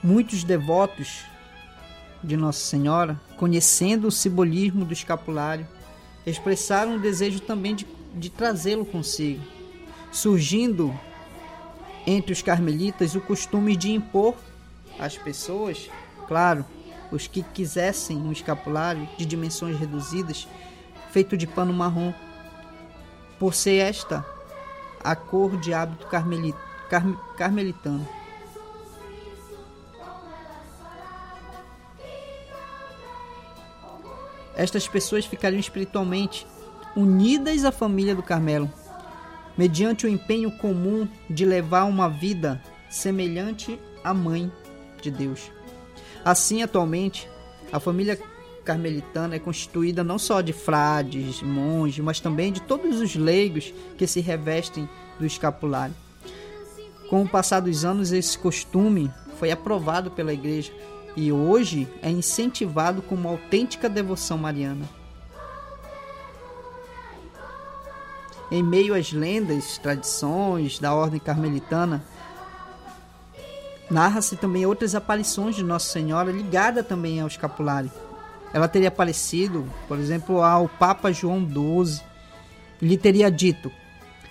Muitos 0.04 0.44
devotos 0.44 1.24
de 2.24 2.38
Nossa 2.38 2.60
Senhora, 2.60 3.20
conhecendo 3.38 4.08
o 4.08 4.12
simbolismo 4.12 4.86
do 4.86 4.94
escapulário, 4.94 5.66
expressaram 6.26 6.96
o 6.96 7.00
desejo 7.00 7.40
também 7.40 7.76
de, 7.76 7.88
de 8.14 8.30
trazê-lo 8.30 8.86
consigo, 8.86 9.44
surgindo 10.12 10.98
entre 12.06 12.34
os 12.34 12.42
carmelitas 12.42 13.16
o 13.16 13.22
costume 13.22 13.76
de 13.76 13.92
impor 13.92 14.36
às 15.00 15.18
pessoas, 15.18 15.90
claro, 16.28 16.66
os 17.12 17.28
que 17.28 17.44
quisessem 17.44 18.18
um 18.18 18.32
escapulário 18.32 19.08
de 19.18 19.26
dimensões 19.26 19.78
reduzidas, 19.78 20.48
feito 21.12 21.38
de 21.38 21.46
pano 21.46 21.74
marrom, 21.74 22.14
por 23.40 23.54
ser 23.54 23.78
esta 23.78 24.26
a 25.04 25.16
cor 25.16 25.58
de 25.58 25.74
hábito 25.74 26.08
carmelita, 26.08 26.60
carmelitano. 27.38 28.08
Estas 34.56 34.88
pessoas 34.88 35.26
ficariam 35.26 35.60
espiritualmente 35.60 36.46
unidas 36.96 37.66
à 37.66 37.72
família 37.72 38.16
do 38.16 38.24
Carmelo, 38.24 38.72
mediante 39.58 40.06
o 40.06 40.10
empenho 40.10 40.52
comum 40.58 41.08
de 41.30 41.46
levar 41.46 41.86
uma 41.86 42.10
vida 42.10 42.62
semelhante 42.90 43.80
à 44.04 44.14
mãe 44.14 44.52
de 45.02 45.10
Deus. 45.10 45.52
Assim, 46.24 46.62
atualmente, 46.62 47.28
a 47.72 47.80
família 47.80 48.20
carmelitana 48.64 49.36
é 49.36 49.40
constituída 49.40 50.04
não 50.04 50.18
só 50.18 50.42
de 50.42 50.54
frades, 50.54 51.42
monges, 51.42 52.04
mas 52.04 52.20
também 52.20 52.52
de 52.52 52.62
todos 52.62 53.02
os 53.02 53.16
leigos 53.16 53.74
que 53.98 54.08
se 54.08 54.22
revestem 54.22 54.88
do 55.20 55.26
escapulário. 55.26 55.96
Com 57.10 57.24
o 57.24 57.30
passar 57.30 57.60
dos 57.60 57.84
anos, 57.84 58.12
esse 58.12 58.38
costume 58.38 59.12
foi 59.38 59.52
aprovado 59.52 60.10
pela 60.12 60.34
Igreja 60.34 60.72
e 61.16 61.32
hoje 61.32 61.88
é 62.02 62.10
incentivado 62.10 63.02
como 63.02 63.28
autêntica 63.28 63.88
devoção 63.88 64.38
mariana. 64.38 64.86
Em 68.52 68.62
meio 68.62 68.94
às 68.94 69.12
lendas, 69.12 69.78
tradições 69.78 70.80
da 70.80 70.94
ordem 70.94 71.20
carmelitana, 71.20 72.04
narra-se 73.90 74.36
também 74.36 74.66
outras 74.66 74.96
aparições 74.96 75.56
de 75.56 75.64
Nossa 75.64 75.92
Senhora 75.92 76.32
ligada 76.32 76.84
também 76.84 77.20
ao 77.20 77.28
escapulário. 77.28 77.92
Ela 78.54 78.68
teria 78.68 78.90
aparecido, 78.90 79.68
por 79.88 79.98
exemplo, 79.98 80.42
ao 80.44 80.68
Papa 80.68 81.12
João 81.12 81.48
XII. 81.48 82.04
Lhe 82.80 82.98
teria 82.98 83.32
dito: 83.32 83.72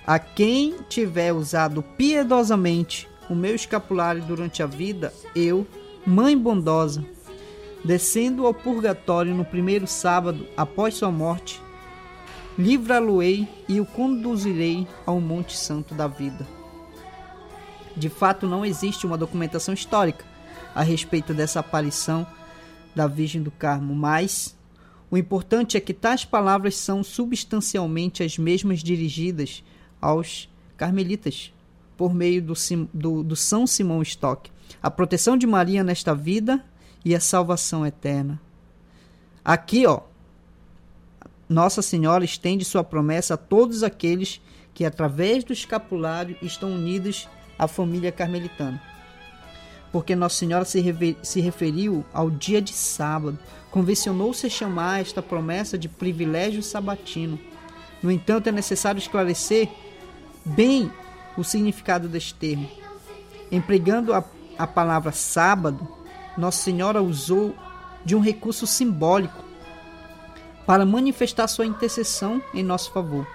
A 0.07 0.18
quem 0.18 0.77
tiver 0.88 1.33
usado 1.33 1.83
piedosamente 1.83 3.09
o 3.29 3.35
meu 3.35 3.55
escapulário 3.55 4.23
durante 4.23 4.62
a 4.62 4.66
vida, 4.66 5.12
eu 5.35 5.66
Mãe 6.04 6.36
bondosa, 6.36 7.04
descendo 7.84 8.44
ao 8.44 8.52
purgatório 8.52 9.32
no 9.32 9.44
primeiro 9.44 9.86
sábado 9.86 10.48
após 10.56 10.94
sua 10.94 11.12
morte, 11.12 11.62
livra-lo-ei 12.58 13.48
e 13.68 13.80
o 13.80 13.86
conduzirei 13.86 14.84
ao 15.06 15.20
Monte 15.20 15.56
Santo 15.56 15.94
da 15.94 16.08
Vida. 16.08 16.44
De 17.96 18.08
fato, 18.08 18.48
não 18.48 18.66
existe 18.66 19.06
uma 19.06 19.16
documentação 19.16 19.72
histórica 19.72 20.24
a 20.74 20.82
respeito 20.82 21.32
dessa 21.32 21.60
aparição 21.60 22.26
da 22.96 23.06
Virgem 23.06 23.40
do 23.40 23.52
Carmo, 23.52 23.94
mas 23.94 24.56
o 25.08 25.16
importante 25.16 25.76
é 25.76 25.80
que 25.80 25.94
tais 25.94 26.24
palavras 26.24 26.74
são 26.74 27.04
substancialmente 27.04 28.24
as 28.24 28.36
mesmas 28.36 28.82
dirigidas 28.82 29.62
aos 30.00 30.48
carmelitas 30.76 31.52
por 31.96 32.12
meio 32.12 32.42
do, 32.42 32.54
do, 32.92 33.22
do 33.22 33.36
São 33.36 33.68
Simão 33.68 34.02
Stock 34.02 34.50
a 34.83 34.90
proteção 34.90 35.37
de 35.37 35.47
Maria 35.47 35.85
nesta 35.85 36.14
vida 36.14 36.62
e 37.05 37.14
a 37.14 37.21
salvação 37.21 37.87
eterna. 37.87 38.40
Aqui, 39.45 39.87
ó, 39.87 40.01
Nossa 41.49 41.83
Senhora 41.83 42.25
estende 42.25 42.64
sua 42.64 42.83
promessa 42.83 43.35
a 43.35 43.37
todos 43.37 43.83
aqueles 43.83 44.40
que, 44.75 44.85
através 44.85 45.45
do 45.45 45.53
escapulário, 45.53 46.37
estão 46.42 46.73
unidos 46.73 47.29
à 47.59 47.68
família 47.68 48.11
carmelitana. 48.11 48.81
Porque 49.92 50.16
Nossa 50.16 50.37
Senhora 50.37 50.64
se, 50.64 50.83
se 51.23 51.40
referiu 51.40 52.05
ao 52.12 52.31
dia 52.31 52.62
de 52.62 52.73
sábado, 52.73 53.38
convencionou-se 53.71 54.49
chamar 54.49 55.01
esta 55.01 55.23
promessa 55.23 55.77
de 55.77 55.88
privilégio 55.88 56.62
sabatino. 56.62 57.38
No 58.03 58.11
entanto, 58.11 58.49
é 58.49 58.53
necessário 58.53 58.99
esclarecer 58.99 59.68
bem 60.45 60.90
o 61.37 61.45
significado 61.45 62.09
deste 62.09 62.35
termo. 62.35 62.68
Empregando 63.51 64.14
a 64.14 64.25
a 64.62 64.66
palavra 64.66 65.11
sábado, 65.11 65.88
Nossa 66.38 66.62
Senhora 66.62 67.03
usou 67.03 67.53
de 68.05 68.14
um 68.14 68.20
recurso 68.20 68.64
simbólico 68.64 69.42
para 70.64 70.87
manifestar 70.87 71.48
sua 71.48 71.66
intercessão 71.66 72.40
em 72.55 72.62
nosso 72.62 72.92
favor. 72.92 73.27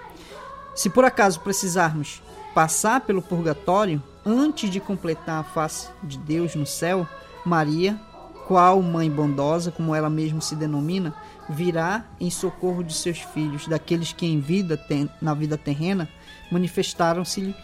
Se 0.74 0.88
por 0.88 1.04
acaso 1.04 1.40
precisarmos 1.40 2.22
passar 2.54 3.02
pelo 3.02 3.20
purgatório, 3.20 4.02
antes 4.24 4.70
de 4.70 4.80
completar 4.80 5.40
a 5.40 5.44
face 5.44 5.90
de 6.02 6.16
Deus 6.16 6.54
no 6.54 6.64
céu, 6.64 7.06
Maria, 7.44 8.00
qual 8.46 8.80
mãe 8.80 9.10
bondosa, 9.10 9.70
como 9.70 9.94
ela 9.94 10.08
mesma 10.08 10.40
se 10.40 10.56
denomina, 10.56 11.14
virá 11.46 12.06
em 12.18 12.30
socorro 12.30 12.82
de 12.82 12.94
seus 12.94 13.18
filhos, 13.18 13.68
daqueles 13.68 14.14
que 14.14 14.24
em 14.24 14.40
vida 14.40 14.80
na 15.20 15.34
vida 15.34 15.58
terrena 15.58 16.08
manifestaram-se 16.50 17.54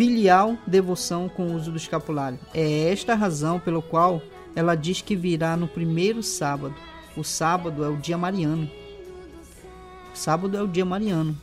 filial 0.00 0.56
devoção 0.66 1.28
com 1.28 1.48
o 1.48 1.54
uso 1.54 1.70
do 1.70 1.76
escapulário. 1.76 2.38
É 2.54 2.90
esta 2.90 3.12
a 3.12 3.14
razão 3.14 3.60
pelo 3.60 3.82
qual 3.82 4.22
ela 4.56 4.74
diz 4.74 5.02
que 5.02 5.14
virá 5.14 5.58
no 5.58 5.68
primeiro 5.68 6.22
sábado. 6.22 6.74
O 7.14 7.22
sábado 7.22 7.84
é 7.84 7.88
o 7.90 7.98
dia 7.98 8.16
mariano. 8.16 8.66
O 10.14 10.16
sábado 10.16 10.56
é 10.56 10.62
o 10.62 10.66
dia 10.66 10.86
mariano. 10.86 11.36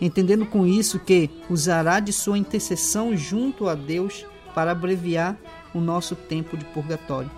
Entendendo 0.00 0.46
com 0.46 0.64
isso 0.64 1.00
que 1.00 1.28
usará 1.50 1.98
de 1.98 2.12
sua 2.12 2.38
intercessão 2.38 3.16
junto 3.16 3.68
a 3.68 3.74
Deus 3.74 4.24
para 4.54 4.70
abreviar 4.70 5.36
o 5.74 5.80
nosso 5.80 6.14
tempo 6.14 6.56
de 6.56 6.64
purgatório. 6.66 7.32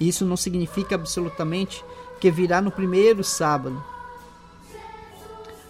Isso 0.00 0.24
não 0.24 0.36
significa 0.36 0.94
absolutamente 0.94 1.84
que 2.18 2.30
virá 2.30 2.62
no 2.62 2.70
primeiro 2.70 3.22
sábado. 3.22 3.84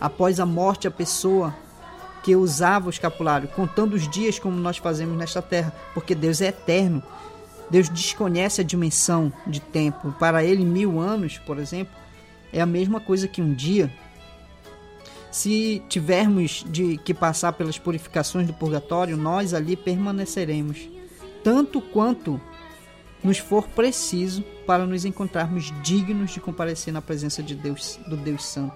Após 0.01 0.39
a 0.39 0.47
morte, 0.47 0.87
a 0.87 0.91
pessoa 0.91 1.53
que 2.23 2.37
usava 2.37 2.87
o 2.87 2.91
escapulário, 2.91 3.49
contando 3.49 3.95
os 3.95 4.09
dias 4.09 4.39
como 4.39 4.57
nós 4.57 4.77
fazemos 4.77 5.17
nesta 5.17 5.41
terra, 5.41 5.73
porque 5.95 6.15
Deus 6.15 6.41
é 6.41 6.49
eterno. 6.49 7.03
Deus 7.71 7.89
desconhece 7.89 8.61
a 8.61 8.65
dimensão 8.65 9.33
de 9.47 9.61
tempo. 9.61 10.13
Para 10.19 10.45
ele, 10.45 10.65
mil 10.65 11.01
anos, 11.01 11.39
por 11.39 11.59
exemplo, 11.59 11.95
é 12.53 12.61
a 12.61 12.67
mesma 12.67 13.01
coisa 13.01 13.29
que 13.29 13.41
um 13.41 13.55
dia. 13.55 13.91
Se 15.31 15.81
tivermos 15.89 16.65
de 16.69 16.99
que 16.99 17.15
passar 17.15 17.53
pelas 17.53 17.79
purificações 17.79 18.47
do 18.47 18.53
purgatório, 18.53 19.17
nós 19.17 19.55
ali 19.55 19.77
permaneceremos, 19.77 20.89
tanto 21.45 21.81
quanto 21.81 22.41
nos 23.23 23.39
for 23.39 23.69
preciso 23.69 24.43
para 24.67 24.85
nos 24.87 25.05
encontrarmos 25.05 25.73
dignos 25.83 26.33
de 26.33 26.41
comparecer 26.41 26.93
na 26.93 27.01
presença 27.01 27.43
de 27.43 27.55
Deus, 27.55 28.01
do 28.09 28.17
Deus 28.17 28.45
Santo. 28.45 28.75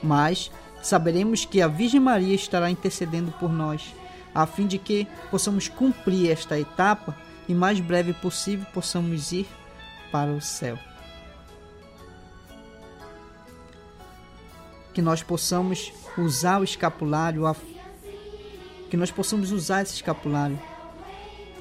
Mas 0.00 0.52
saberemos 0.82 1.44
que 1.44 1.60
a 1.60 1.68
Virgem 1.68 2.00
Maria 2.00 2.34
estará 2.34 2.70
intercedendo 2.70 3.32
por 3.32 3.52
nós, 3.52 3.94
a 4.34 4.46
fim 4.46 4.66
de 4.66 4.78
que 4.78 5.06
possamos 5.30 5.68
cumprir 5.68 6.30
esta 6.30 6.58
etapa 6.58 7.16
e 7.48 7.54
mais 7.54 7.80
breve 7.80 8.12
possível 8.12 8.66
possamos 8.72 9.32
ir 9.32 9.46
para 10.12 10.30
o 10.30 10.40
céu. 10.40 10.78
Que 14.92 15.02
nós 15.02 15.22
possamos 15.22 15.92
usar 16.16 16.60
o 16.60 16.64
escapulário, 16.64 17.44
que 18.90 18.96
nós 18.96 19.10
possamos 19.10 19.52
usar 19.52 19.82
esse 19.82 19.94
escapulário. 19.94 20.58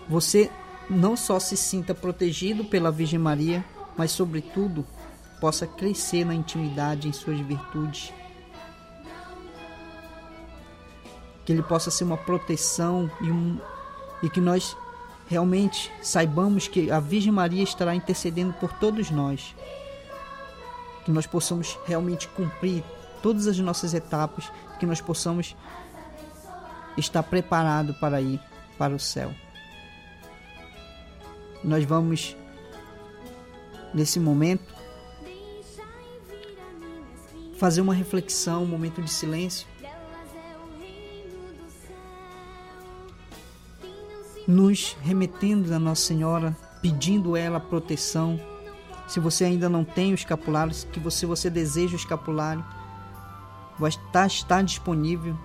Você 0.08 0.49
não 0.89 1.15
só 1.15 1.39
se 1.39 1.58
sinta 1.58 1.93
protegido 1.93 2.65
pela 2.65 2.91
Virgem 2.91 3.19
Maria, 3.19 3.63
mas 3.95 4.12
sobretudo 4.12 4.86
possa 5.39 5.67
crescer 5.67 6.25
na 6.25 6.34
intimidade 6.34 7.08
em 7.08 7.13
suas 7.13 7.39
virtudes 7.39 8.12
que 11.47 11.53
ele 11.53 11.63
possa 11.63 11.89
ser 11.89 12.03
uma 12.03 12.17
proteção 12.17 13.10
e, 13.21 13.31
um, 13.31 13.57
e 14.21 14.29
que 14.29 14.41
nós 14.41 14.75
realmente 15.29 15.89
saibamos 16.01 16.67
que 16.67 16.91
a 16.91 16.99
Virgem 16.99 17.31
Maria 17.31 17.63
estará 17.63 17.95
intercedendo 17.95 18.51
por 18.51 18.73
todos 18.73 19.10
nós. 19.10 19.55
Que 21.05 21.12
nós 21.12 21.25
possamos 21.25 21.79
realmente 21.86 22.27
cumprir 22.27 22.83
todas 23.23 23.47
as 23.47 23.57
nossas 23.60 23.93
etapas, 23.93 24.51
que 24.77 24.86
nós 24.86 24.99
possamos 24.99 25.55
estar 26.97 27.23
preparado 27.23 27.93
para 27.93 28.19
ir 28.19 28.41
para 28.77 28.93
o 28.93 28.99
céu. 28.99 29.33
Nós 31.63 31.86
vamos 31.86 32.36
nesse 33.93 34.19
momento 34.19 34.75
fazer 37.57 37.79
uma 37.79 37.93
reflexão, 37.93 38.63
um 38.63 38.67
momento 38.67 39.01
de 39.01 39.10
silêncio 39.10 39.65
nos 44.47 44.95
remetendo 45.01 45.73
a 45.73 45.79
Nossa 45.79 46.03
Senhora, 46.03 46.55
pedindo 46.81 47.36
ela 47.36 47.60
proteção. 47.60 48.39
Se 49.07 49.19
você 49.19 49.43
ainda 49.43 49.67
não 49.67 49.83
tem 49.83 50.12
o 50.12 50.15
escapulário, 50.15 50.73
que 50.91 50.99
você, 50.99 51.25
você 51.25 51.49
deseja 51.49 51.93
o 51.93 51.97
escapulário, 51.97 52.63
vai 53.77 53.89
estar, 53.89 54.25
está 54.25 54.62
disponível. 54.62 55.38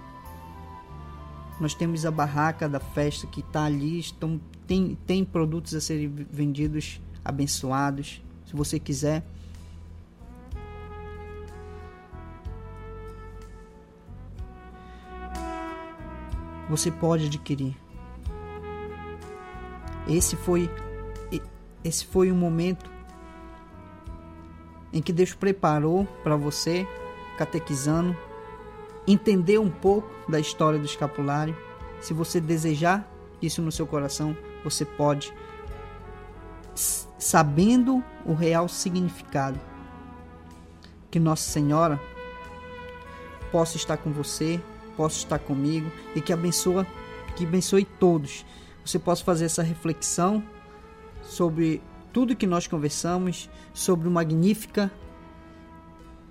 Nós 1.60 1.74
temos 1.74 2.06
a 2.06 2.10
barraca 2.10 2.68
da 2.68 2.80
festa 2.80 3.26
que 3.26 3.40
está 3.40 3.64
ali, 3.64 3.98
estão, 3.98 4.40
tem, 4.66 4.96
tem 5.06 5.24
produtos 5.24 5.74
a 5.74 5.80
serem 5.80 6.08
vendidos, 6.08 7.00
abençoados. 7.24 8.22
Se 8.46 8.54
você 8.54 8.78
quiser, 8.78 9.24
você 16.68 16.90
pode 16.90 17.26
adquirir. 17.26 17.81
Esse 20.08 20.36
foi 20.36 20.70
esse 21.84 22.06
foi 22.06 22.30
um 22.30 22.36
momento 22.36 22.90
em 24.92 25.00
que 25.00 25.12
Deus 25.12 25.34
preparou 25.34 26.06
para 26.22 26.36
você, 26.36 26.86
catequizando, 27.36 28.16
entender 29.06 29.58
um 29.58 29.70
pouco 29.70 30.08
da 30.30 30.38
história 30.38 30.78
do 30.78 30.84
escapulário. 30.84 31.56
Se 32.00 32.14
você 32.14 32.40
desejar 32.40 33.08
isso 33.40 33.60
no 33.60 33.72
seu 33.72 33.86
coração, 33.86 34.36
você 34.62 34.84
pode, 34.84 35.32
sabendo 36.74 38.02
o 38.24 38.34
real 38.34 38.68
significado. 38.68 39.58
Que 41.10 41.18
Nossa 41.18 41.50
Senhora 41.50 42.00
possa 43.50 43.76
estar 43.76 43.96
com 43.96 44.12
você, 44.12 44.60
possa 44.96 45.16
estar 45.16 45.38
comigo 45.38 45.90
e 46.14 46.20
que 46.20 46.32
abençoe, 46.32 46.86
que 47.34 47.44
abençoe 47.44 47.84
todos 47.84 48.44
você 48.84 48.98
possa 48.98 49.24
fazer 49.24 49.46
essa 49.46 49.62
reflexão 49.62 50.42
sobre 51.22 51.82
tudo 52.12 52.36
que 52.36 52.46
nós 52.46 52.66
conversamos, 52.66 53.48
sobre 53.72 54.08
o 54.08 54.10
Magnífica, 54.10 54.90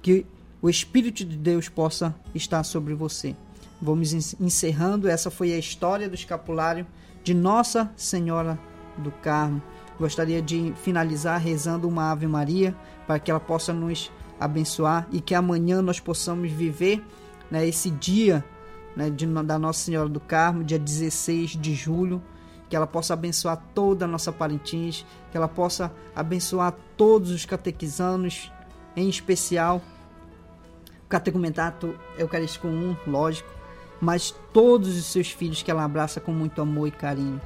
que 0.02 0.26
o 0.62 0.70
Espírito 0.70 1.26
de 1.26 1.38
Deus 1.38 1.68
possa 1.70 2.14
estar 2.36 2.64
sobre 2.64 2.94
você. 2.94 3.36
Vamos 3.82 4.14
encerrando, 4.40 5.08
essa 5.08 5.32
foi 5.32 5.54
a 5.54 5.58
história 5.58 6.08
do 6.08 6.14
escapulário 6.14 6.86
de 7.24 7.34
Nossa 7.34 7.92
Senhora 7.96 8.60
do 8.98 9.12
Carmo. 9.12 9.62
Gostaria 9.98 10.42
de 10.42 10.74
finalizar 10.84 11.40
rezando 11.40 11.88
uma 11.88 12.12
Ave 12.12 12.28
Maria 12.28 12.76
para 13.08 13.20
que 13.20 13.32
ela 13.32 13.40
possa 13.40 13.74
nos 13.74 14.12
abençoar 14.40 15.08
e 15.12 15.20
que 15.20 15.34
amanhã 15.34 15.82
nós 15.82 16.00
possamos 16.00 16.52
viver 16.52 17.04
né, 17.50 17.68
esse 17.68 17.90
dia 17.90 18.44
né, 18.96 19.10
de, 19.10 19.26
da 19.26 19.58
Nossa 19.60 19.80
Senhora 19.80 20.10
do 20.10 20.20
Carmo, 20.20 20.64
dia 20.64 20.80
16 20.80 21.52
de 21.52 21.74
julho, 21.74 22.22
que 22.72 22.76
ela 22.78 22.88
possa 22.88 23.14
abençoar 23.14 23.62
toda 23.76 24.06
a 24.06 24.08
nossa 24.08 24.32
Parintins, 24.32 25.06
que 25.30 25.36
ela 25.36 25.50
possa 25.50 25.92
abençoar 26.16 26.74
todos 26.96 27.30
os 27.30 27.44
catequizanos, 27.44 28.50
em 28.96 29.10
especial 29.10 29.82
o 31.04 31.10
catecumentato 31.10 31.94
Eucarístico 32.18 32.70
1, 32.70 32.96
lógico, 33.08 33.50
mas 34.00 34.34
todos 34.54 34.98
os 34.98 35.06
seus 35.08 35.30
filhos 35.30 35.62
que 35.62 35.70
ela 35.70 35.84
abraça 35.84 36.22
com 36.22 36.32
muito 36.32 36.62
amor 36.62 36.88
e 36.88 36.92
carinho. 36.92 37.42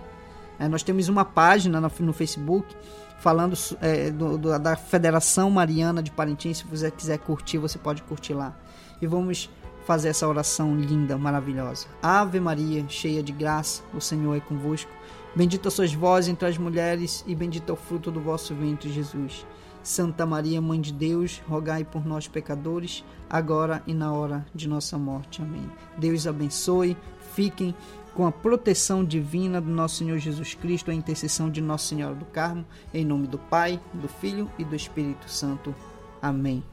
É, 0.60 0.68
nós 0.68 0.84
temos 0.84 1.10
uma 1.10 1.26
página 1.26 1.82
no, 1.82 1.92
no 2.02 2.14
Facebook 2.14 2.76
falando 3.18 3.58
é, 3.82 4.12
do, 4.12 4.38
do, 4.38 4.60
da 4.60 4.76
Federação 4.76 5.50
Mariana 5.50 6.04
de 6.04 6.12
Parintins. 6.12 6.60
Se 6.60 6.66
você 6.66 6.92
quiser 6.92 7.18
curtir, 7.18 7.58
você 7.58 7.80
pode 7.80 8.04
curtir 8.04 8.36
lá. 8.36 8.56
E 9.02 9.08
vamos 9.08 9.50
fazer 9.88 10.10
essa 10.10 10.28
oração 10.28 10.76
linda, 10.76 11.18
maravilhosa. 11.18 11.88
Ave 12.02 12.40
Maria, 12.40 12.86
cheia 12.88 13.24
de 13.24 13.32
graça, 13.32 13.82
o 13.92 14.00
Senhor 14.00 14.36
é 14.36 14.40
convosco. 14.40 14.92
Bendita 15.36 15.70
sois 15.70 15.94
vós 15.94 16.28
entre 16.28 16.48
as 16.48 16.58
mulheres, 16.58 17.24
e 17.28 17.36
bendito 17.36 17.70
é 17.70 17.74
o 17.74 17.76
fruto 17.76 18.10
do 18.10 18.22
vosso 18.22 18.56
ventre, 18.56 18.92
Jesus. 18.92 19.46
Santa 19.84 20.26
Maria, 20.26 20.62
Mãe 20.62 20.82
de 20.82 20.92
Deus, 20.92 21.42
rogai 21.48 21.84
por 21.84 22.06
nós, 22.06 22.28
pecadores, 22.28 23.04
agora 23.30 23.84
e 23.86 23.94
na 23.94 24.12
hora 24.14 24.46
de 24.56 24.68
nossa 24.68 24.98
morte. 24.98 25.42
Amém. 25.42 25.70
Deus 25.98 26.26
abençoe, 26.26 26.98
fiquem 27.36 27.76
com 28.16 28.26
a 28.26 28.32
proteção 28.32 29.04
divina 29.04 29.60
do 29.60 29.70
nosso 29.70 29.98
Senhor 29.98 30.18
Jesus 30.18 30.56
Cristo, 30.56 30.90
a 30.90 30.94
intercessão 30.94 31.50
de 31.50 31.62
Nossa 31.62 31.90
Senhora 31.90 32.16
do 32.16 32.26
Carmo, 32.26 32.66
em 32.94 33.04
nome 33.04 33.28
do 33.28 33.38
Pai, 33.38 33.80
do 33.94 34.08
Filho 34.08 34.50
e 34.58 34.64
do 34.64 34.76
Espírito 34.76 35.30
Santo. 35.30 35.76
Amém. 36.22 36.64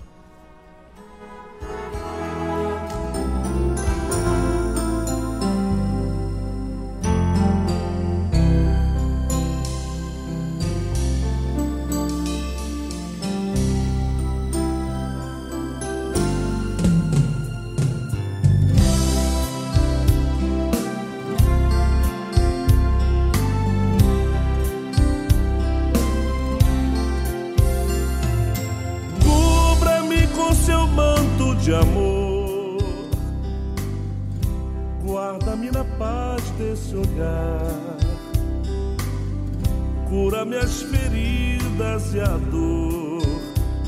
Minhas 40.73 40.83
feridas 40.83 42.15
e 42.15 42.21
a 42.21 42.37
dor 42.51 43.23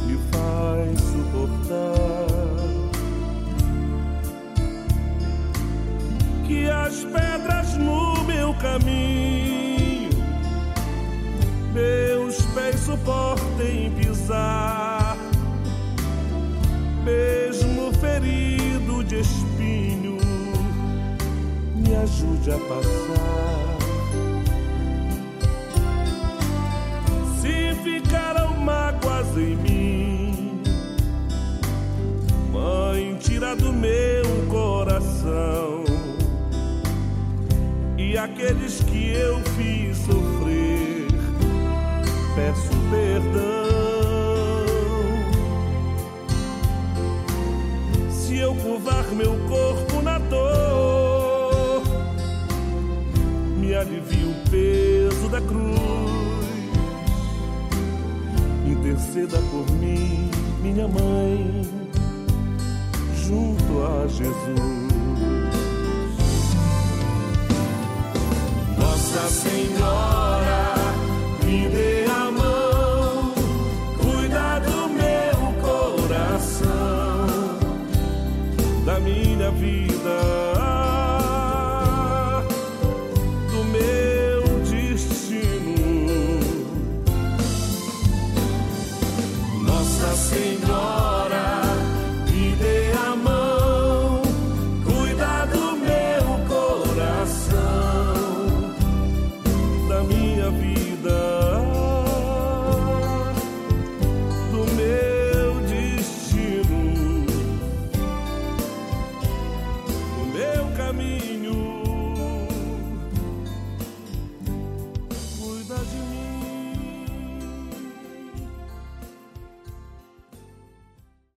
me 0.06 0.18
faz 0.30 1.00
suportar. 1.00 2.26
Que 6.46 6.68
as 6.68 7.04
pedras 7.04 7.76
no 7.78 8.24
meu 8.24 8.54
caminho, 8.54 10.10
meus 11.72 12.42
pés 12.54 12.80
suportem 12.80 13.90
pisar 13.92 15.16
mesmo 17.04 17.92
ferido 17.94 19.04
de 19.04 19.20
espinho, 19.20 20.18
me 21.74 21.94
ajude 21.94 22.50
a 22.50 22.58
passar. 22.58 23.53
Em 29.40 29.56
mim, 29.56 30.62
Mãe, 32.52 33.16
tira 33.20 33.54
do 33.56 33.72
meu 33.72 34.24
coração. 34.48 35.84
E 37.98 38.16
aqueles 38.16 38.82
que 38.84 39.10
eu 39.10 39.40
fiz 39.56 39.96
sofrer, 39.98 41.08
peço 42.34 42.70
perdão. 42.90 43.64
se 48.34 48.40
eu 48.40 48.54
curvar 48.56 49.04
meu 49.12 49.36
corpo 49.48 50.02
na 50.02 50.18
dor, 50.18 51.82
me 53.56 53.72
alivia 53.74 54.26
o 54.26 54.34
peso 54.50 55.28
da 55.28 55.40
cruz. 55.40 56.03
Interceda 58.94 59.38
por 59.50 59.68
mim, 59.72 60.30
minha 60.62 60.86
mãe, 60.86 61.68
junto 63.26 63.82
a 63.82 64.06
Jesus. 64.06 64.94
Nossa 68.78 69.28
Senhora, 69.30 70.43